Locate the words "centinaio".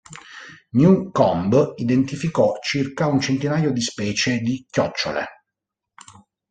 3.21-3.71